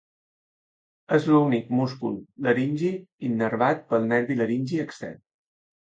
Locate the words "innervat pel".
3.31-4.13